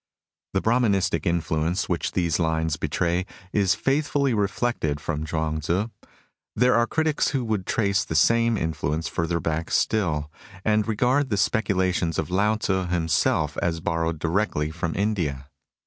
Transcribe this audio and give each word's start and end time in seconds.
The 0.53 0.61
Brahmanistic 0.63 1.27
influence 1.27 1.87
which 1.87 2.13
these 2.13 2.39
lines 2.39 2.75
betray 2.75 3.23
is 3.53 3.75
faithfully 3.75 4.33
reflected 4.33 4.99
from 4.99 5.23
Chuang 5.27 5.59
Tzu. 5.59 5.89
There 6.55 6.73
are 6.73 6.87
critics 6.87 7.27
who 7.27 7.45
would 7.45 7.67
trace 7.67 8.03
the 8.03 8.15
same 8.15 8.57
influence 8.57 9.07
further 9.07 9.39
back 9.39 9.69
still, 9.69 10.31
and 10.65 10.87
regard 10.87 11.29
the 11.29 11.35
specu 11.35 11.75
lations 11.75 12.17
of 12.17 12.31
Lao 12.31 12.55
Tzu 12.55 12.87
himself 12.87 13.59
as 13.61 13.79
borrowed 13.79 14.17
directly 14.17 14.71
from 14.71 14.95
India. 14.95 15.49